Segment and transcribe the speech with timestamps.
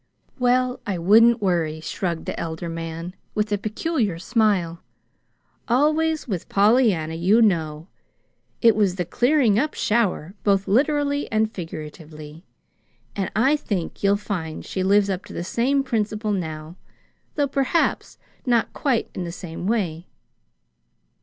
[0.39, 4.81] "Well, I wouldn't worry," shrugged the elder man, with a peculiar smile.
[5.67, 7.87] "Always, with Pollyanna, you know,
[8.63, 12.43] it was the 'clearing up shower,' both literally and figuratively;
[13.15, 16.77] and I think you'll find she lives up to the same principle now
[17.35, 20.07] though perhaps not quite in the same way.